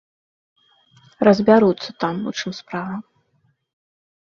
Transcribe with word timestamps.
Разбяруцца 1.29 1.89
там, 2.07 2.15
у 2.33 2.37
чым 2.41 2.51
справа. 2.65 2.95